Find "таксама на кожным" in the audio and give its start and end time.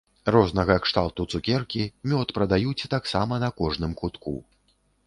2.95-3.91